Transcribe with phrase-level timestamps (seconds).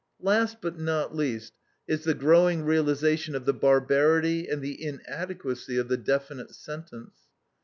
[0.19, 1.53] Last, but not least,
[1.87, 7.13] is the growing realization of the barbarity and the inadequacy of the definite sentence.